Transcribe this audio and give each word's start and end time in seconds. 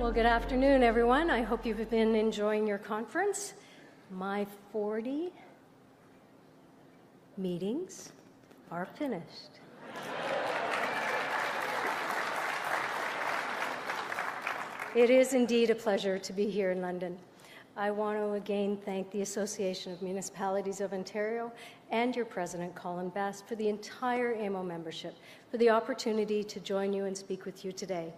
Well, 0.00 0.12
good 0.12 0.24
afternoon, 0.24 0.82
everyone. 0.82 1.28
I 1.28 1.42
hope 1.42 1.66
you've 1.66 1.90
been 1.90 2.14
enjoying 2.14 2.66
your 2.66 2.78
conference. 2.78 3.52
My 4.10 4.46
40 4.72 5.28
meetings 7.36 8.12
are 8.70 8.86
finished. 8.86 9.60
It 14.94 15.10
is 15.10 15.34
indeed 15.34 15.68
a 15.68 15.74
pleasure 15.74 16.18
to 16.18 16.32
be 16.32 16.48
here 16.48 16.70
in 16.70 16.80
London. 16.80 17.18
I 17.76 17.90
want 17.90 18.16
to 18.16 18.32
again 18.32 18.78
thank 18.82 19.10
the 19.10 19.20
Association 19.20 19.92
of 19.92 20.00
Municipalities 20.00 20.80
of 20.80 20.94
Ontario 20.94 21.52
and 21.90 22.16
your 22.16 22.24
president, 22.24 22.74
Colin 22.74 23.10
Best, 23.10 23.46
for 23.46 23.54
the 23.54 23.68
entire 23.68 24.32
AMO 24.32 24.62
membership 24.62 25.14
for 25.50 25.58
the 25.58 25.68
opportunity 25.68 26.42
to 26.42 26.58
join 26.58 26.94
you 26.94 27.04
and 27.04 27.14
speak 27.14 27.44
with 27.44 27.66
you 27.66 27.70
today, 27.70 28.14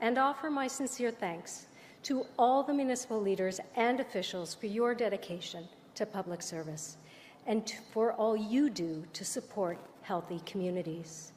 and 0.00 0.18
offer 0.18 0.50
my 0.50 0.66
sincere 0.66 1.10
thanks 1.10 1.66
to 2.04 2.24
all 2.38 2.62
the 2.62 2.72
municipal 2.72 3.20
leaders 3.20 3.60
and 3.76 4.00
officials 4.00 4.54
for 4.54 4.66
your 4.66 4.94
dedication 4.94 5.66
to 5.94 6.06
public 6.06 6.42
service 6.42 6.96
and 7.46 7.72
for 7.92 8.12
all 8.12 8.36
you 8.36 8.70
do 8.70 9.04
to 9.12 9.24
support 9.24 9.78
healthy 10.02 10.40
communities. 10.46 11.32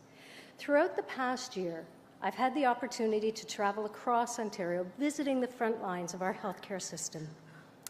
Throughout 0.57 0.95
the 0.95 1.03
past 1.03 1.57
year, 1.57 1.85
I've 2.21 2.35
had 2.35 2.53
the 2.53 2.67
opportunity 2.67 3.31
to 3.31 3.47
travel 3.47 3.85
across 3.85 4.37
Ontario, 4.37 4.85
visiting 4.99 5.41
the 5.41 5.47
front 5.47 5.81
lines 5.81 6.13
of 6.13 6.21
our 6.21 6.33
healthcare 6.33 6.81
system. 6.81 7.27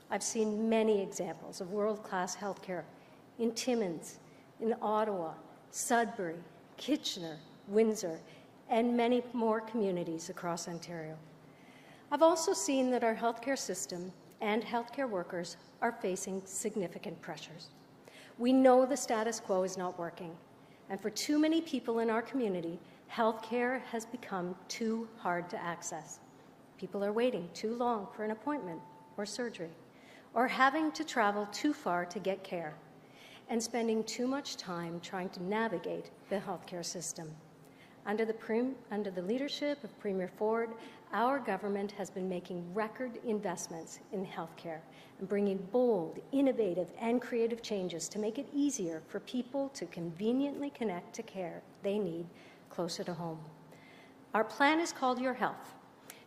I've 0.10 0.24
seen 0.24 0.70
many 0.70 1.02
examples 1.02 1.60
of 1.60 1.72
world 1.72 2.02
class 2.04 2.36
healthcare 2.36 2.84
in 3.40 3.52
Timmins, 3.52 4.20
in 4.62 4.74
Ottawa, 4.82 5.34
Sudbury, 5.72 6.38
Kitchener, 6.78 7.38
Windsor, 7.68 8.20
and 8.72 8.96
many 8.96 9.22
more 9.34 9.60
communities 9.60 10.30
across 10.30 10.70
Ontario. 10.70 11.18
I've 12.10 12.24
also 12.24 12.54
seen 12.54 12.90
that 12.92 13.04
our 13.04 13.16
healthcare 13.16 13.60
system 13.60 14.14
and 14.40 14.64
healthcare 14.64 15.10
workers 15.10 15.58
are 15.82 15.92
facing 15.92 16.42
significant 16.46 17.22
pressures. 17.22 17.68
We 18.40 18.54
know 18.54 18.86
the 18.86 18.96
status 18.98 19.42
quo 19.42 19.64
is 19.64 19.78
not 19.78 20.00
working, 20.00 20.36
and 20.90 21.00
for 21.00 21.10
too 21.10 21.38
many 21.38 21.62
people 21.62 22.00
in 22.00 22.10
our 22.10 22.22
community, 22.22 22.80
healthcare 23.14 23.82
has 23.92 24.06
become 24.06 24.56
too 24.70 25.08
hard 25.18 25.50
to 25.50 25.62
access. 25.62 26.20
People 26.78 27.04
are 27.04 27.14
waiting 27.14 27.50
too 27.54 27.76
long 27.76 28.08
for 28.16 28.24
an 28.24 28.32
appointment 28.32 28.80
or 29.18 29.26
surgery, 29.26 29.70
or 30.34 30.48
having 30.48 30.94
to 30.94 31.04
travel 31.04 31.46
too 31.52 31.74
far 31.74 32.06
to 32.06 32.20
get 32.20 32.42
care, 32.42 32.74
and 33.50 33.62
spending 33.62 34.02
too 34.06 34.28
much 34.28 34.56
time 34.56 35.02
trying 35.02 35.30
to 35.30 35.44
navigate 35.44 36.10
the 36.30 36.38
healthcare 36.38 36.86
system. 36.86 37.30
Under 38.06 38.26
the, 38.26 38.34
prim- 38.34 38.76
under 38.90 39.12
the 39.12 39.22
leadership 39.22 39.84
of 39.84 40.00
Premier 40.00 40.32
Ford, 40.38 40.70
our 41.14 41.40
government 41.40 41.92
has 41.92 42.10
been 42.10 42.28
making 42.28 42.74
record 42.74 43.20
investments 43.26 44.00
in 44.12 44.26
healthcare 44.26 44.80
and 45.20 45.30
bringing 45.30 45.58
bold, 45.72 46.20
innovative, 46.32 46.88
and 47.00 47.22
creative 47.22 47.62
changes 47.62 48.10
to 48.10 48.20
make 48.20 48.40
it 48.40 48.48
easier 48.54 49.04
for 49.08 49.20
people 49.20 49.70
to 49.70 49.86
conveniently 49.88 50.72
connect 50.72 51.14
to 51.14 51.24
care 51.24 51.62
they 51.84 52.00
need 52.00 52.26
closer 52.70 53.04
to 53.04 53.14
home. 53.14 53.40
Our 54.34 54.46
plan 54.46 54.80
is 54.80 54.92
called 54.92 55.20
Your 55.20 55.34
Health, 55.34 55.76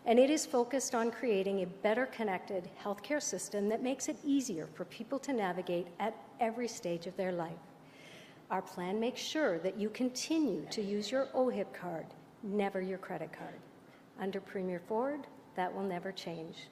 and 0.06 0.18
it 0.18 0.30
is 0.30 0.46
focused 0.46 0.94
on 0.94 1.10
creating 1.10 1.62
a 1.62 1.66
better 1.66 2.06
connected 2.06 2.68
healthcare 2.82 3.22
system 3.22 3.68
that 3.70 3.82
makes 3.82 4.08
it 4.08 4.18
easier 4.22 4.68
for 4.74 4.84
people 4.84 5.18
to 5.20 5.32
navigate 5.32 5.88
at 5.98 6.14
every 6.38 6.68
stage 6.68 7.06
of 7.06 7.16
their 7.16 7.32
life. 7.32 7.52
Our 8.54 8.62
plan 8.62 9.00
makes 9.00 9.20
sure 9.20 9.58
that 9.58 9.80
you 9.80 9.88
continue 9.88 10.64
to 10.70 10.80
use 10.80 11.10
your 11.10 11.26
OHIP 11.34 11.74
card, 11.74 12.06
never 12.44 12.80
your 12.80 12.98
credit 12.98 13.32
card. 13.32 13.58
Under 14.20 14.40
Premier 14.40 14.80
Ford, 14.86 15.26
that 15.56 15.74
will 15.74 15.82
never 15.82 16.12
change. 16.12 16.68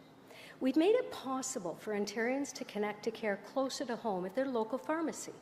We've 0.61 0.77
made 0.77 0.95
it 0.95 1.11
possible 1.11 1.77
for 1.81 1.95
Ontarians 1.95 2.53
to 2.53 2.65
connect 2.67 3.03
to 3.03 3.11
care 3.11 3.41
closer 3.53 3.85
to 3.87 3.97
home 3.97 4.25
at 4.25 4.37
their 4.37 4.47
local 4.47 4.79
pharmacy 4.79 5.33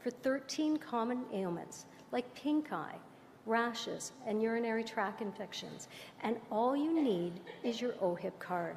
for 0.00 0.10
13 0.10 0.76
common 0.78 1.22
ailments 1.32 1.86
like 2.10 2.34
pink 2.34 2.72
eye, 2.72 2.98
rashes, 3.46 4.10
and 4.26 4.42
urinary 4.42 4.82
tract 4.82 5.22
infections, 5.22 5.86
and 6.24 6.36
all 6.50 6.76
you 6.76 7.00
need 7.00 7.34
is 7.62 7.80
your 7.80 7.92
OHIP 8.02 8.36
card. 8.40 8.74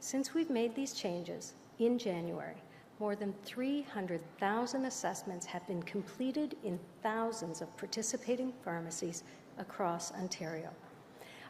Since 0.00 0.34
we've 0.34 0.50
made 0.50 0.74
these 0.74 0.92
changes 0.92 1.54
in 1.78 1.98
January, 1.98 2.62
more 2.98 3.14
than 3.14 3.34
300,000 3.44 4.84
assessments 4.84 5.46
have 5.46 5.66
been 5.66 5.82
completed 5.82 6.56
in 6.64 6.78
thousands 7.02 7.60
of 7.60 7.76
participating 7.76 8.52
pharmacies 8.64 9.22
across 9.58 10.12
Ontario. 10.12 10.70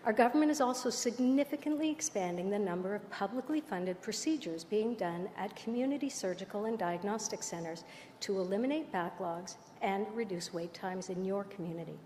Our 0.05 0.13
government 0.13 0.51
is 0.51 0.61
also 0.61 0.91
significantly 0.91 1.91
expanding 1.91 2.51
the 2.51 2.59
number 2.59 2.95
of 2.95 3.11
publicly 3.11 3.61
funded 3.61 4.01
procedures 4.01 4.63
being 4.63 4.95
done 4.95 5.29
at 5.37 5.57
community 5.57 6.09
surgical 6.09 6.67
and 6.67 6.79
diagnostic 6.79 7.43
centres 7.43 7.85
to 8.21 8.39
eliminate 8.39 8.93
backlogs 8.93 9.57
and 9.83 10.07
reduce 10.15 10.53
wait 10.55 10.73
times 10.73 11.11
in 11.11 11.25
your 11.25 11.45
community. 11.45 11.99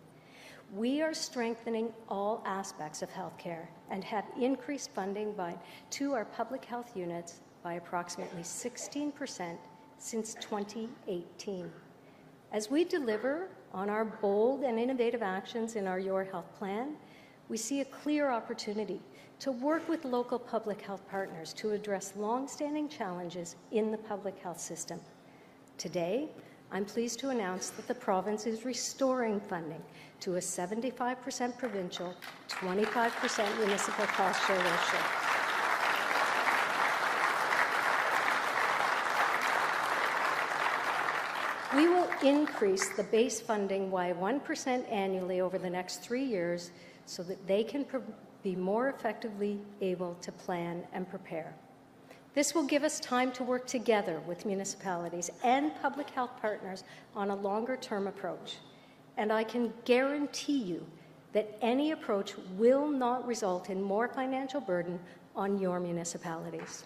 We 0.75 1.03
are 1.03 1.13
strengthening 1.13 1.93
all 2.09 2.43
aspects 2.47 3.03
of 3.03 3.11
healthcare 3.11 3.67
and 3.91 4.03
have 4.05 4.25
increased 4.41 4.91
funding 4.95 5.33
by, 5.35 5.55
to 5.91 6.15
our 6.15 6.25
public 6.25 6.65
health 6.65 6.97
units 6.97 7.41
by 7.63 7.75
approximately 7.75 8.43
16% 8.43 9.57
since 9.99 10.35
2018. 10.41 11.71
As 12.53 12.71
we 12.71 12.85
deliver 12.85 13.49
on 13.73 13.89
our 13.89 14.05
bold 14.05 14.63
and 14.63 14.79
innovative 14.79 15.23
actions 15.23 15.77
in 15.77 15.87
our 15.87 15.99
Your 15.99 16.25
Health 16.25 16.53
plan, 16.59 16.95
we 17.49 17.57
see 17.57 17.81
a 17.81 17.85
clear 17.87 18.31
opportunity 18.31 19.01
to 19.39 19.53
work 19.53 19.89
with 19.89 20.05
local 20.05 20.39
public 20.39 20.81
health 20.83 21.03
partners 21.09 21.53
to 21.55 21.71
address 21.73 22.13
long-standing 22.17 22.89
challenges 22.89 23.57
in 23.71 23.91
the 23.91 23.99
public 23.99 24.39
health 24.39 24.61
system. 24.61 25.01
Today, 25.79 26.29
I'm 26.71 26.85
pleased 26.85 27.19
to 27.21 27.31
announce 27.31 27.71
that 27.71 27.89
the 27.89 27.95
province 27.95 28.47
is 28.47 28.65
restoring 28.65 29.41
funding 29.41 29.83
to 30.21 30.37
a 30.37 30.39
75% 30.39 31.59
provincial, 31.59 32.15
25% 32.49 33.59
municipal 33.59 34.07
cost 34.07 34.47
share 34.47 34.57
ratio. 34.57 35.22
We 41.75 41.89
will 41.89 42.09
increase 42.23 42.89
the 42.91 43.05
base 43.05 43.41
funding 43.41 43.91
by 43.91 44.13
1% 44.13 44.93
annually 44.93 45.41
over 45.41 45.59
the 45.59 45.71
next 45.71 46.03
three 46.03 46.25
years 46.25 46.71
so 47.07 47.23
that 47.23 47.47
they 47.47 47.65
can 47.65 47.87
be 48.43 48.57
more 48.57 48.89
effectively 48.89 49.59
able 49.81 50.15
to 50.21 50.33
plan 50.33 50.85
and 50.93 51.09
prepare. 51.09 51.55
This 52.35 52.55
will 52.55 52.65
give 52.65 52.85
us 52.85 53.01
time 53.01 53.33
to 53.33 53.45
work 53.45 53.67
together 53.67 54.21
with 54.27 54.47
municipalities 54.47 55.31
and 55.43 55.73
public 55.81 56.11
health 56.11 56.33
partners 56.41 56.85
on 57.15 57.31
a 57.31 57.37
longer 57.37 57.77
term 57.77 58.07
approach 58.07 58.57
and 59.17 59.33
I 59.33 59.45
can 59.45 59.73
guarantee 59.85 60.59
you 60.59 60.87
that 61.33 61.59
any 61.63 61.93
approach 61.93 62.35
will 62.57 62.87
not 62.87 63.27
result 63.27 63.71
in 63.71 63.83
more 63.83 64.09
financial 64.09 64.61
burden 64.61 64.99
on 65.35 65.59
your 65.59 65.81
municipalities. 65.81 66.85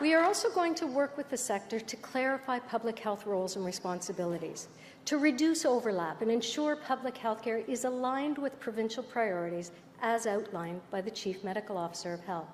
We 0.00 0.14
are 0.14 0.24
also 0.24 0.50
going 0.50 0.74
to 0.76 0.86
work 0.86 1.16
with 1.16 1.28
the 1.28 1.36
sector 1.36 1.78
to 1.78 1.96
clarify 1.96 2.58
public 2.58 2.98
health 2.98 3.26
roles 3.26 3.56
and 3.56 3.64
responsibilities, 3.64 4.68
to 5.04 5.18
reduce 5.18 5.64
overlap 5.64 6.22
and 6.22 6.30
ensure 6.30 6.76
public 6.76 7.16
health 7.16 7.42
care 7.42 7.58
is 7.58 7.84
aligned 7.84 8.38
with 8.38 8.58
provincial 8.60 9.02
priorities 9.02 9.72
as 10.00 10.26
outlined 10.26 10.80
by 10.90 11.00
the 11.00 11.10
Chief 11.10 11.44
Medical 11.44 11.76
Officer 11.76 12.14
of 12.14 12.20
Health 12.20 12.48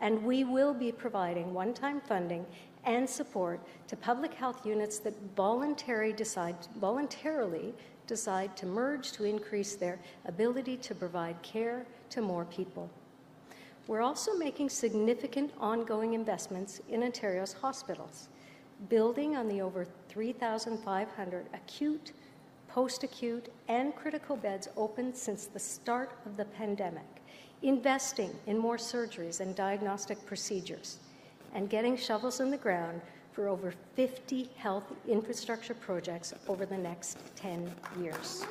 and 0.00 0.24
we 0.24 0.44
will 0.44 0.74
be 0.74 0.92
providing 0.92 1.52
one-time 1.52 2.00
funding 2.00 2.46
and 2.84 3.08
support 3.08 3.60
to 3.88 3.96
public 3.96 4.32
health 4.32 4.64
units 4.64 4.98
that 5.00 5.14
voluntarily 5.36 6.12
decide, 6.12 6.56
voluntarily 6.80 7.74
decide 8.06 8.56
to 8.56 8.66
merge 8.66 9.12
to 9.12 9.24
increase 9.24 9.74
their 9.74 9.98
ability 10.26 10.76
to 10.76 10.94
provide 10.94 11.40
care 11.42 11.84
to 12.10 12.22
more 12.22 12.44
people. 12.46 12.88
We're 13.88 14.02
also 14.02 14.34
making 14.34 14.68
significant 14.68 15.50
ongoing 15.58 16.12
investments 16.12 16.80
in 16.90 17.02
Ontario's 17.02 17.54
hospitals, 17.54 18.28
building 18.88 19.34
on 19.34 19.48
the 19.48 19.62
over 19.62 19.86
3,500 20.10 21.46
acute, 21.54 22.12
post-acute, 22.68 23.48
and 23.66 23.96
critical 23.96 24.36
beds 24.36 24.68
opened 24.76 25.16
since 25.16 25.46
the 25.46 25.58
start 25.58 26.12
of 26.26 26.36
the 26.36 26.44
pandemic 26.44 27.06
investing 27.62 28.30
in 28.46 28.56
more 28.56 28.76
surgeries 28.76 29.40
and 29.40 29.56
diagnostic 29.56 30.24
procedures, 30.26 30.98
and 31.54 31.68
getting 31.68 31.96
shovels 31.96 32.40
in 32.40 32.50
the 32.50 32.56
ground 32.56 33.00
for 33.32 33.48
over 33.48 33.72
50 33.96 34.50
health 34.56 34.84
infrastructure 35.08 35.74
projects 35.74 36.34
over 36.46 36.66
the 36.66 36.76
next 36.76 37.18
10 37.36 37.72
years. 38.00 38.44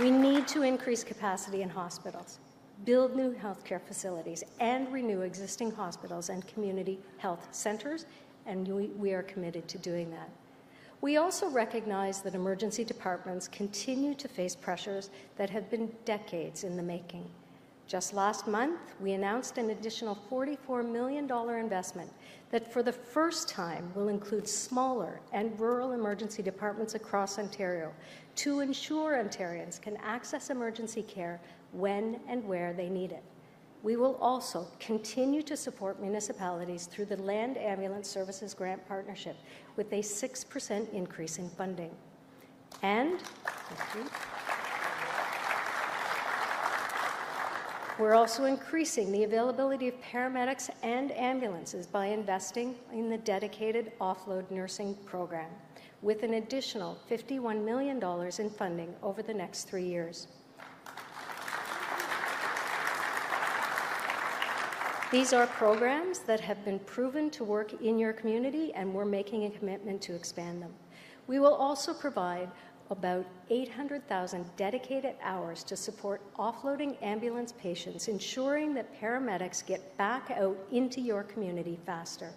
We 0.00 0.10
need 0.10 0.48
to 0.48 0.62
increase 0.62 1.04
capacity 1.04 1.60
in 1.60 1.68
hospitals, 1.68 2.38
build 2.86 3.14
new 3.14 3.34
healthcare 3.34 3.82
facilities, 3.82 4.42
and 4.58 4.90
renew 4.90 5.20
existing 5.20 5.72
hospitals 5.72 6.30
and 6.30 6.46
community 6.46 6.98
health 7.18 7.46
centres 7.50 8.06
and 8.46 8.66
we, 8.66 8.86
we 8.86 9.12
are 9.12 9.22
committed 9.22 9.68
to 9.68 9.76
doing 9.76 10.10
that. 10.12 10.30
We 11.02 11.18
also 11.18 11.50
recognize 11.50 12.22
that 12.22 12.34
emergency 12.34 12.82
departments 12.82 13.46
continue 13.46 14.14
to 14.14 14.26
face 14.26 14.56
pressures 14.56 15.10
that 15.36 15.50
have 15.50 15.70
been 15.70 15.92
decades 16.06 16.64
in 16.64 16.78
the 16.78 16.82
making. 16.82 17.28
Just 17.86 18.14
last 18.14 18.46
month, 18.46 18.78
we 19.00 19.12
announced 19.12 19.58
an 19.58 19.68
additional 19.68 20.16
$44 20.30 20.88
million 20.90 21.30
investment 21.58 22.10
that 22.50 22.72
for 22.72 22.82
the 22.82 22.92
first 22.92 23.48
time 23.48 23.92
will 23.94 24.08
include 24.08 24.48
smaller 24.48 25.20
and 25.32 25.58
rural 25.60 25.92
emergency 25.92 26.42
departments 26.42 26.94
across 26.94 27.38
Ontario 27.38 27.92
to 28.40 28.60
ensure 28.60 29.22
Ontarians 29.22 29.78
can 29.78 29.98
access 29.98 30.48
emergency 30.48 31.02
care 31.02 31.38
when 31.72 32.18
and 32.26 32.42
where 32.48 32.72
they 32.72 32.88
need 32.88 33.12
it. 33.12 33.22
We 33.82 33.96
will 33.96 34.16
also 34.16 34.66
continue 34.78 35.42
to 35.42 35.58
support 35.58 36.00
municipalities 36.00 36.86
through 36.86 37.04
the 37.04 37.18
Land 37.18 37.58
Ambulance 37.58 38.08
Services 38.08 38.54
Grant 38.54 38.86
Partnership 38.88 39.36
with 39.76 39.92
a 39.92 40.00
6% 40.00 40.92
increase 40.94 41.38
in 41.38 41.50
funding. 41.50 41.90
And 42.80 43.20
we're 47.98 48.14
also 48.14 48.46
increasing 48.46 49.12
the 49.12 49.24
availability 49.24 49.88
of 49.88 50.00
paramedics 50.00 50.70
and 50.82 51.12
ambulances 51.12 51.86
by 51.86 52.06
investing 52.06 52.74
in 52.90 53.10
the 53.10 53.18
dedicated 53.18 53.92
offload 54.00 54.50
nursing 54.50 54.94
program 55.04 55.50
with 56.02 56.22
an 56.22 56.34
additional 56.34 56.98
$51 57.10 57.64
million 57.64 58.02
in 58.38 58.50
funding 58.50 58.94
over 59.02 59.22
the 59.22 59.34
next 59.34 59.64
three 59.64 59.84
years. 59.84 60.28
These 65.12 65.32
are 65.32 65.48
programs 65.48 66.20
that 66.20 66.38
have 66.38 66.64
been 66.64 66.78
proven 66.78 67.30
to 67.30 67.42
work 67.42 67.82
in 67.82 67.98
your 67.98 68.12
community, 68.12 68.72
and 68.74 68.94
we're 68.94 69.04
making 69.04 69.46
a 69.46 69.50
commitment 69.50 70.00
to 70.02 70.14
expand 70.14 70.62
them. 70.62 70.72
We 71.26 71.40
will 71.40 71.54
also 71.54 71.92
provide 71.92 72.48
about 72.90 73.26
800,000 73.50 74.44
dedicated 74.56 75.14
hours 75.22 75.64
to 75.64 75.76
support 75.76 76.22
offloading 76.34 76.96
ambulance 77.02 77.52
patients, 77.52 78.06
ensuring 78.06 78.72
that 78.74 79.00
paramedics 79.00 79.66
get 79.66 79.96
back 79.96 80.30
out 80.30 80.56
into 80.70 81.00
your 81.00 81.24
community 81.24 81.78
faster. 81.84 82.32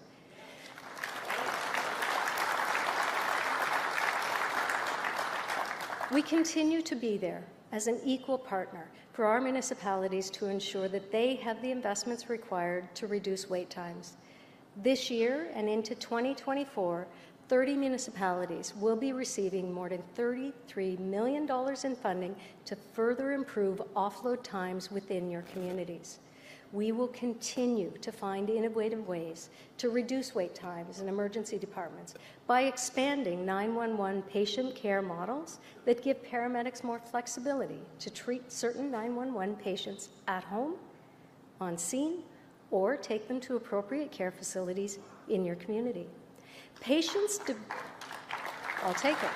We 6.12 6.22
continue 6.22 6.82
to 6.82 6.96
be 6.96 7.18
there 7.18 7.44
as 7.72 7.88
an 7.88 8.00
equal 8.04 8.38
partner 8.38 8.90
for 9.14 9.26
our 9.26 9.40
municipalities 9.40 10.30
to 10.32 10.48
ensure 10.48 10.88
that 10.90 11.12
they 11.12 11.36
have 11.36 11.62
the 11.62 11.72
investments 11.72 12.30
required 12.30 12.94
to 12.96 13.08
reduce 13.08 13.50
wait 13.50 13.70
times. 13.70 14.18
This 14.84 15.10
year 15.10 15.50
and 15.56 15.70
into 15.70 15.96
2024, 15.96 17.08
30 17.48 17.76
municipalities 17.76 18.74
will 18.76 18.96
be 18.96 19.14
receiving 19.14 19.72
more 19.72 19.90
than 19.90 20.04
$33 20.18 21.00
million 21.00 21.50
in 21.84 21.96
funding 21.96 22.36
to 22.66 22.76
further 22.76 23.32
improve 23.32 23.82
offload 23.96 24.44
times 24.44 24.92
within 24.92 25.32
your 25.32 25.44
communities 25.44 26.20
we 26.74 26.92
will 26.92 27.08
continue 27.10 27.94
to 28.02 28.12
find 28.12 28.50
innovative 28.50 29.08
ways 29.08 29.52
to 29.78 29.90
reduce 29.92 30.34
wait 30.34 30.56
times 30.56 31.00
in 31.00 31.08
emergency 31.08 31.60
departments 31.60 32.16
by 32.48 32.62
expanding 32.62 33.46
911 33.46 34.24
patient 34.24 34.76
care 34.76 35.02
models 35.02 35.60
that 35.86 36.02
give 36.04 36.22
paramedics 36.24 36.84
more 36.84 37.00
flexibility 37.00 37.80
to 38.00 38.10
treat 38.10 38.52
certain 38.52 38.90
911 38.90 39.56
patients 39.58 40.10
at 40.28 40.44
home, 40.44 40.74
on 41.62 41.78
scene, 41.78 42.24
or 42.72 42.98
take 42.98 43.28
them 43.28 43.40
to 43.40 43.56
appropriate 43.56 44.12
care 44.12 44.32
facilities 44.32 44.98
in 45.30 45.46
your 45.46 45.56
community. 45.58 46.08
Patients, 46.82 47.38
de- 47.38 47.56
I'll 48.82 48.96
take 48.96 49.22
it. 49.22 49.30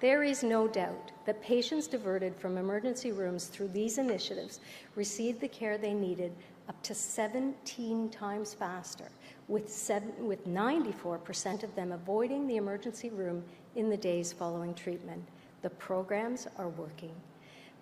There 0.00 0.22
is 0.22 0.42
no 0.42 0.66
doubt 0.66 1.12
that 1.26 1.42
patients 1.42 1.86
diverted 1.86 2.34
from 2.34 2.56
emergency 2.56 3.12
rooms 3.12 3.46
through 3.46 3.68
these 3.68 3.98
initiatives 3.98 4.60
received 4.94 5.40
the 5.40 5.48
care 5.48 5.76
they 5.76 5.92
needed 5.92 6.32
up 6.68 6.80
to 6.82 6.94
17 6.94 8.08
times 8.08 8.54
faster, 8.54 9.08
with, 9.48 9.70
seven, 9.70 10.12
with 10.26 10.46
94% 10.46 11.62
of 11.62 11.74
them 11.74 11.92
avoiding 11.92 12.46
the 12.46 12.56
emergency 12.56 13.10
room 13.10 13.44
in 13.74 13.90
the 13.90 13.96
days 13.96 14.32
following 14.32 14.74
treatment. 14.74 15.22
The 15.62 15.70
programs 15.70 16.46
are 16.58 16.68
working. 16.70 17.14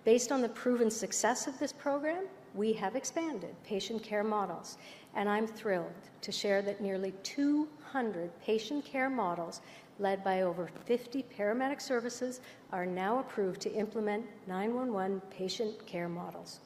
Based 0.03 0.31
on 0.31 0.41
the 0.41 0.49
proven 0.49 0.91
success 0.91 1.47
of 1.47 1.57
this 1.57 1.73
program, 1.73 2.25
we 2.53 2.73
have 2.73 2.95
expanded 2.95 3.55
patient 3.65 4.03
care 4.03 4.23
models, 4.23 4.77
and 5.15 5.27
I'm 5.27 5.47
thrilled 5.47 5.91
to 6.21 6.31
share 6.31 6.61
that 6.61 6.79
nearly 6.79 7.11
200 7.23 8.29
patient 8.41 8.85
care 8.85 9.09
models 9.09 9.61
led 9.99 10.23
by 10.23 10.41
over 10.41 10.69
50 10.85 11.23
paramedic 11.37 11.81
services, 11.81 12.41
are 12.71 12.85
now 12.85 13.19
approved 13.19 13.61
to 13.61 13.71
implement 13.73 14.25
911 14.47 15.21
patient 15.29 15.85
care 15.85 16.09
models. 16.09 16.59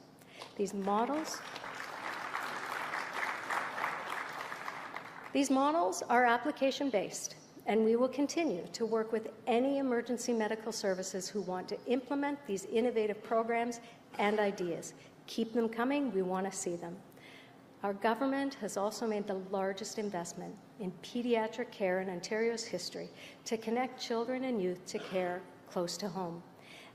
These 0.55 0.73
models 0.73 1.39
These 5.31 5.51
models 5.51 6.01
are 6.09 6.25
application 6.25 6.89
based, 6.89 7.35
and 7.67 7.85
we 7.85 7.95
will 7.95 8.07
continue 8.07 8.65
to 8.73 8.85
work 8.87 9.11
with 9.11 9.29
any 9.45 9.77
emergency 9.77 10.33
medical 10.33 10.71
services 10.71 11.29
who 11.29 11.41
want 11.41 11.67
to 11.67 11.77
implement 11.85 12.43
these 12.47 12.65
innovative 12.65 13.21
programs 13.21 13.79
and 14.17 14.39
ideas. 14.39 14.95
Keep 15.27 15.53
them 15.53 15.69
coming, 15.69 16.11
we 16.13 16.23
want 16.23 16.51
to 16.51 16.57
see 16.57 16.75
them. 16.75 16.95
Our 17.81 17.93
government 17.93 18.55
has 18.55 18.75
also 18.75 19.07
made 19.07 19.25
the 19.25 19.39
largest 19.51 19.99
investment 19.99 20.53
in 20.81 20.91
pediatric 21.01 21.71
care 21.71 22.01
in 22.01 22.09
Ontario's 22.09 22.65
history 22.65 23.09
to 23.45 23.55
connect 23.55 24.01
children 24.01 24.43
and 24.43 24.61
youth 24.61 24.85
to 24.87 24.99
care 24.99 25.41
close 25.71 25.95
to 25.97 26.09
home. 26.09 26.43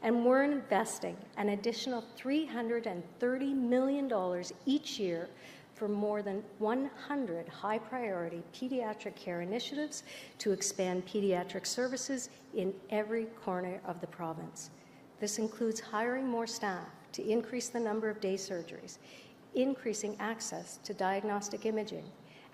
And 0.02 0.26
we're 0.26 0.44
investing 0.44 1.16
an 1.38 1.50
additional 1.50 2.04
$330 2.19 3.54
million 3.54 4.44
each 4.66 4.98
year 4.98 5.31
for 5.75 5.88
more 5.88 6.20
than 6.20 6.42
100 6.58 7.48
high 7.48 7.78
priority 7.78 8.42
pediatric 8.54 9.16
care 9.16 9.40
initiatives 9.40 10.02
to 10.38 10.52
expand 10.52 11.06
pediatric 11.06 11.66
services 11.66 12.28
in 12.54 12.75
every 12.90 13.25
corner 13.42 13.80
of 13.87 14.02
the 14.02 14.06
province. 14.06 14.69
This 15.19 15.38
includes 15.38 15.80
hiring 15.80 16.28
more 16.28 16.46
staff 16.46 16.87
to 17.12 17.26
increase 17.26 17.70
the 17.70 17.80
number 17.80 18.10
of 18.10 18.20
day 18.20 18.34
surgeries, 18.34 18.98
increasing 19.54 20.16
access 20.20 20.78
to 20.84 20.94
diagnostic 20.94 21.66
imaging, 21.66 22.04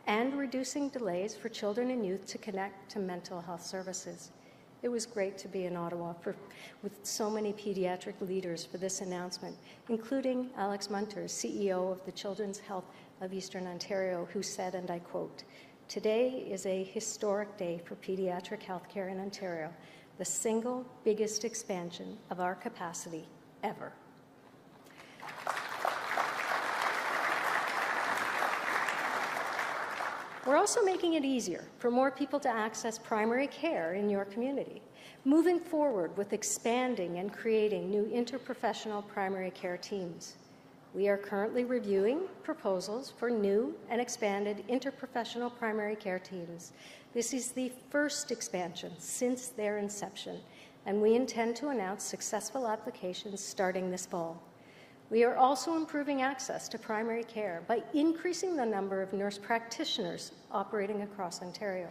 and 0.06 0.36
reducing 0.38 0.88
delays 0.88 1.34
for 1.34 1.48
children 1.48 1.90
and 1.90 2.04
youth 2.04 2.26
to 2.26 2.38
connect 2.38 2.90
to 2.90 2.98
mental 2.98 3.40
health 3.40 3.64
services. 3.64 4.30
It 4.82 4.88
was 4.88 5.04
great 5.04 5.36
to 5.38 5.48
be 5.48 5.66
in 5.66 5.76
Ottawa 5.76 6.14
for, 6.14 6.34
with 6.82 6.92
so 7.02 7.30
many 7.30 7.52
pediatric 7.52 8.18
leaders 8.20 8.64
for 8.64 8.78
this 8.78 9.02
announcement, 9.02 9.56
including 9.90 10.50
Alex 10.56 10.88
Munter, 10.88 11.24
CEO 11.24 11.92
of 11.92 12.04
the 12.06 12.12
Children's 12.12 12.58
Health 12.58 12.86
of 13.20 13.34
Eastern 13.34 13.66
Ontario, 13.66 14.26
who 14.32 14.42
said, 14.42 14.74
and 14.74 14.90
I 14.90 14.98
quote, 15.00 15.44
Today 15.88 16.46
is 16.48 16.64
a 16.66 16.84
historic 16.84 17.58
day 17.58 17.82
for 17.84 17.96
pediatric 17.96 18.62
healthcare 18.62 19.10
in 19.10 19.20
Ontario, 19.20 19.70
the 20.16 20.24
single 20.24 20.86
biggest 21.04 21.44
expansion 21.44 22.16
of 22.30 22.40
our 22.40 22.54
capacity 22.54 23.26
ever. 23.62 23.92
We're 30.46 30.56
also 30.56 30.82
making 30.82 31.14
it 31.14 31.24
easier 31.24 31.64
for 31.78 31.90
more 31.90 32.10
people 32.10 32.40
to 32.40 32.48
access 32.48 32.98
primary 32.98 33.46
care 33.46 33.92
in 33.92 34.08
your 34.08 34.24
community, 34.24 34.80
moving 35.26 35.60
forward 35.60 36.16
with 36.16 36.32
expanding 36.32 37.18
and 37.18 37.30
creating 37.30 37.90
new 37.90 38.06
interprofessional 38.06 39.06
primary 39.06 39.50
care 39.50 39.76
teams. 39.76 40.36
We 40.94 41.08
are 41.08 41.18
currently 41.18 41.64
reviewing 41.64 42.22
proposals 42.42 43.12
for 43.18 43.28
new 43.28 43.76
and 43.90 44.00
expanded 44.00 44.64
interprofessional 44.66 45.54
primary 45.58 45.94
care 45.94 46.18
teams. 46.18 46.72
This 47.12 47.34
is 47.34 47.52
the 47.52 47.70
first 47.90 48.30
expansion 48.30 48.92
since 48.98 49.48
their 49.48 49.76
inception, 49.76 50.40
and 50.86 51.02
we 51.02 51.16
intend 51.16 51.54
to 51.56 51.68
announce 51.68 52.02
successful 52.02 52.66
applications 52.66 53.44
starting 53.44 53.90
this 53.90 54.06
fall. 54.06 54.42
We 55.10 55.24
are 55.24 55.36
also 55.36 55.74
improving 55.74 56.22
access 56.22 56.68
to 56.68 56.78
primary 56.78 57.24
care 57.24 57.62
by 57.66 57.82
increasing 57.94 58.56
the 58.56 58.64
number 58.64 59.02
of 59.02 59.12
nurse 59.12 59.38
practitioners 59.38 60.30
operating 60.52 61.02
across 61.02 61.42
Ontario. 61.42 61.88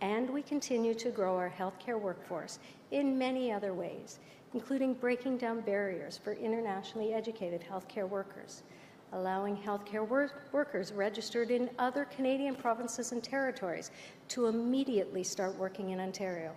And 0.00 0.28
we 0.28 0.42
continue 0.42 0.92
to 0.94 1.10
grow 1.10 1.36
our 1.36 1.52
healthcare 1.56 2.00
workforce 2.00 2.58
in 2.90 3.16
many 3.16 3.52
other 3.52 3.74
ways, 3.74 4.18
including 4.54 4.94
breaking 4.94 5.38
down 5.38 5.60
barriers 5.60 6.18
for 6.18 6.32
internationally 6.32 7.14
educated 7.14 7.62
healthcare 7.62 8.08
workers, 8.08 8.64
allowing 9.12 9.56
healthcare 9.56 10.06
wor- 10.06 10.32
workers 10.50 10.92
registered 10.92 11.52
in 11.52 11.70
other 11.78 12.06
Canadian 12.06 12.56
provinces 12.56 13.12
and 13.12 13.22
territories 13.22 13.92
to 14.26 14.46
immediately 14.46 15.22
start 15.22 15.56
working 15.56 15.90
in 15.90 16.00
Ontario 16.00 16.50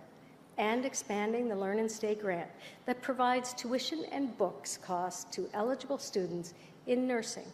and 0.58 0.84
expanding 0.84 1.48
the 1.48 1.56
Learn 1.56 1.78
and 1.78 1.90
Stay 1.90 2.14
grant 2.14 2.50
that 2.86 3.02
provides 3.02 3.52
tuition 3.54 4.04
and 4.10 4.36
books 4.38 4.78
costs 4.78 5.24
to 5.34 5.48
eligible 5.52 5.98
students 5.98 6.54
in 6.86 7.06
nursing, 7.06 7.46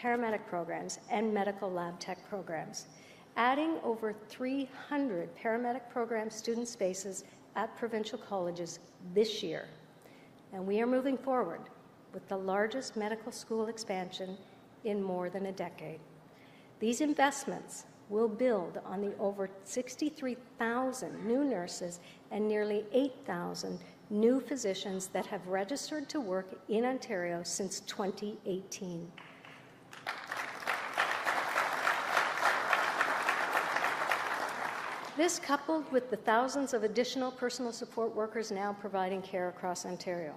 paramedic 0.00 0.46
programs, 0.46 0.98
and 1.10 1.32
medical 1.32 1.70
lab 1.70 1.98
tech 2.00 2.18
programs, 2.28 2.86
adding 3.36 3.76
over 3.84 4.14
300 4.28 5.28
paramedic 5.36 5.88
program 5.90 6.30
student 6.30 6.66
spaces 6.66 7.24
at 7.54 7.76
provincial 7.76 8.18
colleges 8.18 8.80
this 9.14 9.42
year. 9.42 9.66
And 10.52 10.66
we 10.66 10.80
are 10.80 10.86
moving 10.86 11.18
forward 11.18 11.60
with 12.12 12.26
the 12.28 12.36
largest 12.36 12.96
medical 12.96 13.30
school 13.30 13.66
expansion 13.66 14.36
in 14.84 15.02
more 15.02 15.28
than 15.28 15.46
a 15.46 15.52
decade. 15.52 16.00
These 16.80 17.00
investments 17.00 17.84
will 18.08 18.28
build 18.28 18.80
on 18.84 19.00
the 19.00 19.16
over 19.18 19.50
63,000 19.64 21.26
new 21.26 21.44
nurses 21.44 22.00
and 22.30 22.46
nearly 22.46 22.84
8,000 22.92 23.78
new 24.10 24.40
physicians 24.40 25.08
that 25.08 25.26
have 25.26 25.46
registered 25.46 26.08
to 26.08 26.20
work 26.20 26.48
in 26.68 26.84
Ontario 26.84 27.42
since 27.42 27.80
2018. 27.80 29.10
This, 35.16 35.40
coupled 35.40 35.90
with 35.90 36.10
the 36.10 36.16
thousands 36.16 36.72
of 36.72 36.84
additional 36.84 37.32
personal 37.32 37.72
support 37.72 38.14
workers 38.14 38.52
now 38.52 38.72
providing 38.72 39.20
care 39.20 39.48
across 39.48 39.84
Ontario. 39.84 40.34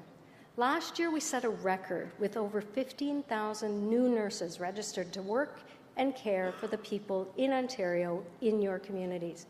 Last 0.58 0.98
year, 0.98 1.12
we 1.12 1.20
set 1.20 1.44
a 1.44 1.50
record 1.50 2.12
with 2.20 2.36
over 2.36 2.62
15,000 2.62 3.90
new 3.90 4.10
nurses 4.10 4.60
registered 4.60 5.13
to 5.13 5.22
work 5.22 5.60
and 6.01 6.15
care 6.15 6.51
for 6.53 6.65
the 6.65 6.79
people 6.79 7.31
in 7.38 7.53
Ontario 7.53 8.24
in 8.41 8.60
your 8.60 8.79
communities. 8.79 9.46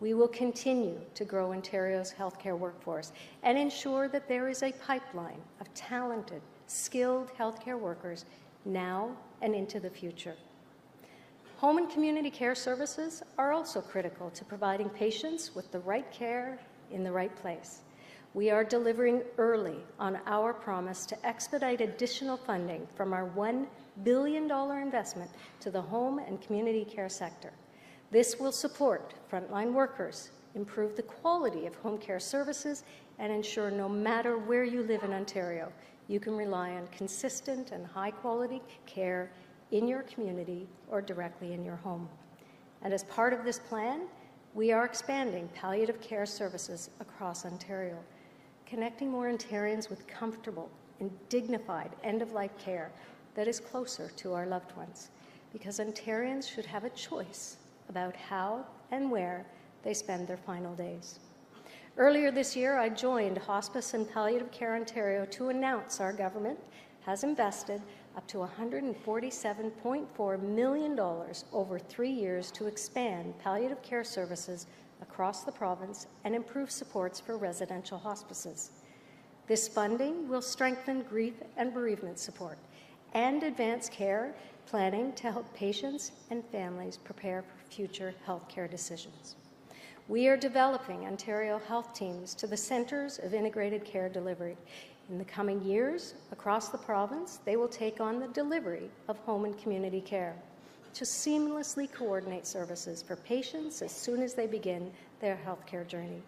We 0.00 0.14
will 0.14 0.26
continue 0.26 0.98
to 1.14 1.24
grow 1.24 1.52
Ontario's 1.52 2.12
healthcare 2.12 2.58
workforce 2.58 3.12
and 3.44 3.56
ensure 3.56 4.08
that 4.08 4.26
there 4.26 4.48
is 4.48 4.64
a 4.64 4.72
pipeline 4.72 5.40
of 5.60 5.72
talented, 5.74 6.42
skilled 6.66 7.30
healthcare 7.38 7.78
workers 7.78 8.24
now 8.64 9.16
and 9.42 9.54
into 9.54 9.78
the 9.78 9.90
future. 9.90 10.34
Home 11.58 11.78
and 11.78 11.88
community 11.88 12.30
care 12.30 12.56
services 12.56 13.22
are 13.38 13.52
also 13.52 13.80
critical 13.80 14.28
to 14.30 14.44
providing 14.44 14.88
patients 14.88 15.54
with 15.54 15.70
the 15.70 15.78
right 15.78 16.10
care 16.10 16.58
in 16.90 17.04
the 17.04 17.12
right 17.12 17.34
place. 17.36 17.82
We 18.34 18.48
are 18.48 18.64
delivering 18.64 19.22
early 19.36 19.76
on 19.98 20.18
our 20.26 20.54
promise 20.54 21.04
to 21.06 21.26
expedite 21.26 21.82
additional 21.82 22.38
funding 22.38 22.86
from 22.96 23.12
our 23.12 23.28
$1 23.28 23.66
billion 24.04 24.50
investment 24.50 25.30
to 25.60 25.70
the 25.70 25.82
home 25.82 26.18
and 26.18 26.40
community 26.40 26.86
care 26.86 27.10
sector. 27.10 27.52
This 28.10 28.40
will 28.40 28.52
support 28.52 29.12
frontline 29.30 29.74
workers, 29.74 30.30
improve 30.54 30.96
the 30.96 31.02
quality 31.02 31.66
of 31.66 31.74
home 31.74 31.98
care 31.98 32.18
services, 32.18 32.84
and 33.18 33.30
ensure 33.30 33.70
no 33.70 33.86
matter 33.86 34.38
where 34.38 34.64
you 34.64 34.82
live 34.82 35.02
in 35.02 35.12
Ontario, 35.12 35.70
you 36.08 36.18
can 36.18 36.34
rely 36.34 36.70
on 36.72 36.86
consistent 36.88 37.70
and 37.70 37.86
high 37.86 38.10
quality 38.10 38.62
care 38.86 39.30
in 39.72 39.86
your 39.86 40.02
community 40.04 40.66
or 40.90 41.02
directly 41.02 41.52
in 41.52 41.62
your 41.62 41.76
home. 41.76 42.08
And 42.80 42.94
as 42.94 43.04
part 43.04 43.34
of 43.34 43.44
this 43.44 43.58
plan, 43.58 44.02
we 44.54 44.72
are 44.72 44.86
expanding 44.86 45.48
palliative 45.54 46.00
care 46.00 46.26
services 46.26 46.90
across 47.00 47.44
Ontario, 47.46 47.98
connecting 48.72 49.10
more 49.10 49.30
Ontarians 49.30 49.90
with 49.90 50.06
comfortable 50.06 50.70
and 50.98 51.10
dignified 51.28 51.90
end 52.04 52.22
of 52.22 52.32
life 52.32 52.56
care 52.56 52.90
that 53.34 53.46
is 53.46 53.60
closer 53.60 54.10
to 54.16 54.32
our 54.32 54.46
loved 54.46 54.74
ones, 54.78 55.10
because 55.52 55.78
Ontarians 55.78 56.50
should 56.50 56.64
have 56.64 56.84
a 56.84 56.90
choice 56.90 57.58
about 57.90 58.16
how 58.16 58.64
and 58.90 59.10
where 59.10 59.44
they 59.82 59.92
spend 59.92 60.26
their 60.26 60.38
final 60.38 60.74
days. 60.74 61.20
Earlier 61.98 62.30
this 62.30 62.56
year, 62.56 62.78
I 62.78 62.88
joined 62.88 63.36
Hospice 63.36 63.92
and 63.92 64.10
Palliative 64.10 64.50
Care 64.50 64.74
Ontario 64.74 65.26
to 65.26 65.50
announce 65.50 66.00
our 66.00 66.14
government 66.14 66.58
has 67.02 67.24
invested 67.24 67.82
up 68.16 68.26
to 68.28 68.38
$147.4 68.38 70.42
million 70.42 70.98
over 71.52 71.78
three 71.78 72.10
years 72.10 72.50
to 72.52 72.68
expand 72.68 73.38
palliative 73.38 73.82
care 73.82 74.02
services 74.02 74.66
across 75.02 75.42
the 75.42 75.52
province 75.52 76.06
and 76.24 76.34
improve 76.34 76.70
supports 76.70 77.20
for 77.20 77.36
residential 77.36 77.98
hospices. 77.98 78.70
This 79.48 79.68
funding 79.68 80.28
will 80.28 80.40
strengthen 80.40 81.02
grief 81.02 81.34
and 81.56 81.74
bereavement 81.74 82.18
support 82.18 82.56
and 83.12 83.42
advance 83.42 83.88
care 83.88 84.34
planning 84.66 85.12
to 85.14 85.30
help 85.30 85.52
patients 85.54 86.12
and 86.30 86.42
families 86.46 86.96
prepare 86.96 87.42
for 87.42 87.70
future 87.70 88.14
healthcare 88.26 88.70
decisions. 88.70 89.36
We 90.08 90.28
are 90.28 90.36
developing 90.36 91.04
Ontario 91.04 91.58
health 91.58 91.92
teams 91.92 92.34
to 92.36 92.46
the 92.46 92.56
Centres 92.56 93.18
of 93.18 93.34
Integrated 93.34 93.84
Care 93.84 94.08
Delivery. 94.08 94.56
In 95.10 95.18
the 95.18 95.24
coming 95.24 95.62
years, 95.62 96.14
across 96.30 96.68
the 96.68 96.78
province, 96.78 97.40
they 97.44 97.56
will 97.56 97.68
take 97.68 98.00
on 98.00 98.20
the 98.20 98.28
delivery 98.28 98.88
of 99.08 99.18
home 99.18 99.44
and 99.44 99.58
community 99.58 100.00
care 100.00 100.36
to 100.94 101.04
seamlessly 101.04 101.90
coordinate 101.90 102.46
services 102.46 103.02
for 103.02 103.16
patients 103.16 103.82
as 103.82 103.92
soon 103.92 104.22
as 104.22 104.34
they 104.34 104.46
begin 104.46 104.90
their 105.20 105.38
healthcare 105.46 105.86
journey. 105.86 106.22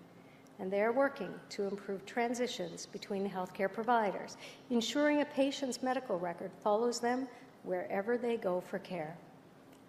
And 0.59 0.71
they 0.71 0.83
are 0.83 0.93
working 0.93 1.35
to 1.51 1.65
improve 1.65 2.07
transitions 2.07 2.87
between 2.87 3.29
healthcare 3.29 3.73
providers, 3.73 4.37
ensuring 4.71 5.21
a 5.21 5.25
patient's 5.25 5.83
medical 5.83 6.19
record 6.19 6.51
follows 6.63 7.01
them 7.01 7.27
wherever 7.65 8.17
they 8.17 8.37
go 8.37 8.61
for 8.61 8.79
care. 8.79 9.17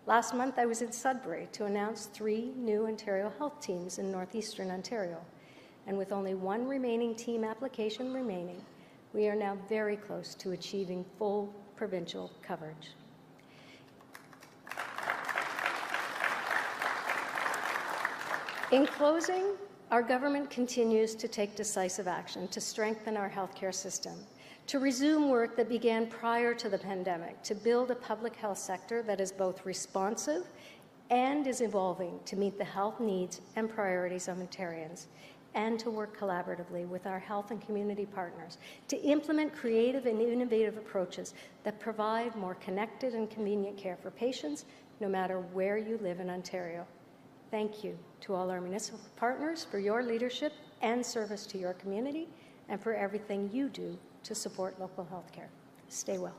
Last 0.07 0.33
month, 0.33 0.59
I 0.59 0.65
was 0.65 0.81
in 0.81 0.91
Sudbury 0.91 1.47
to 1.53 1.65
announce 1.65 2.05
three 2.05 2.51
new 2.55 2.85
Ontario 2.85 3.31
health 3.37 3.59
teams 3.59 3.97
in 3.97 4.11
northeastern 4.11 4.71
Ontario. 4.71 5.19
And 5.87 5.97
with 5.97 6.11
only 6.11 6.33
one 6.33 6.67
remaining 6.67 7.15
team 7.15 7.43
application 7.43 8.13
remaining, 8.13 8.63
we 9.13 9.27
are 9.27 9.35
now 9.35 9.57
very 9.69 9.97
close 9.97 10.35
to 10.35 10.51
achieving 10.51 11.05
full 11.17 11.53
provincial 11.75 12.31
coverage. 12.41 12.91
In 18.75 18.85
closing, 18.85 19.53
our 19.89 20.01
government 20.01 20.49
continues 20.49 21.15
to 21.15 21.29
take 21.29 21.55
decisive 21.55 22.09
action 22.09 22.49
to 22.49 22.59
strengthen 22.59 23.15
our 23.15 23.29
healthcare 23.29 23.73
system 23.73 24.15
to 24.67 24.79
resume 24.79 25.29
work 25.29 25.55
that 25.55 25.69
began 25.69 26.07
prior 26.07 26.53
to 26.55 26.67
the 26.67 26.77
pandemic, 26.77 27.41
to 27.43 27.55
build 27.55 27.89
a 27.89 27.95
public 27.95 28.35
health 28.35 28.57
sector 28.57 29.01
that 29.03 29.21
is 29.21 29.31
both 29.31 29.65
responsive 29.65 30.43
and 31.09 31.47
is 31.47 31.61
evolving 31.61 32.19
to 32.25 32.35
meet 32.35 32.57
the 32.57 32.65
health 32.65 32.99
needs 32.99 33.39
and 33.55 33.69
priorities 33.69 34.27
of 34.27 34.39
Ontarians, 34.39 35.05
and 35.53 35.79
to 35.79 35.89
work 35.89 36.19
collaboratively 36.19 36.85
with 36.85 37.07
our 37.07 37.19
health 37.19 37.51
and 37.51 37.65
community 37.65 38.05
partners 38.05 38.57
to 38.89 39.01
implement 39.03 39.55
creative 39.55 40.05
and 40.05 40.19
innovative 40.19 40.75
approaches 40.75 41.33
that 41.63 41.79
provide 41.79 42.35
more 42.35 42.55
connected 42.55 43.13
and 43.13 43.29
convenient 43.29 43.77
care 43.77 43.95
for 43.95 44.11
patients 44.11 44.65
no 44.99 45.07
matter 45.07 45.39
where 45.53 45.77
you 45.77 45.97
live 46.03 46.19
in 46.19 46.29
Ontario. 46.29 46.85
Thank 47.51 47.81
you 47.81 47.97
to 48.25 48.33
all 48.33 48.49
our 48.49 48.59
municipal 48.59 48.99
partners 49.15 49.65
for 49.69 49.77
your 49.77 50.01
leadership 50.01 50.51
and 50.81 51.05
service 51.05 51.45
to 51.45 51.57
your 51.59 51.73
community 51.73 52.27
and 52.69 52.81
for 52.81 52.93
everything 52.95 53.49
you 53.53 53.69
do 53.69 53.97
to 54.23 54.33
support 54.33 54.79
local 54.79 55.05
health 55.05 55.31
care. 55.31 55.49
Stay 55.89 56.17
well. 56.17 56.33